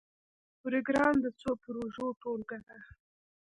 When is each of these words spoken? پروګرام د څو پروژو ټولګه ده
پروګرام 0.61 1.15
د 1.23 1.25
څو 1.39 1.49
پروژو 1.63 2.07
ټولګه 2.21 2.59
ده 2.67 2.77